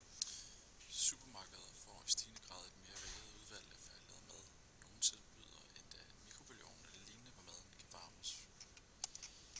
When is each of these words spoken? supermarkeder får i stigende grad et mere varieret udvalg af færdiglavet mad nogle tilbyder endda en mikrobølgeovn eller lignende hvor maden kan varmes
supermarkeder 0.99 1.73
får 1.83 1.99
i 2.07 2.11
stigende 2.13 2.41
grad 2.47 2.65
et 2.69 2.77
mere 2.85 2.97
varieret 3.01 3.35
udvalg 3.39 3.67
af 3.75 3.77
færdiglavet 3.87 4.25
mad 4.31 4.43
nogle 4.87 5.01
tilbyder 5.09 5.59
endda 5.77 5.99
en 6.09 6.19
mikrobølgeovn 6.27 6.81
eller 6.87 7.01
lignende 7.07 7.31
hvor 7.35 7.45
maden 7.53 7.71
kan 7.79 7.87
varmes 7.97 8.31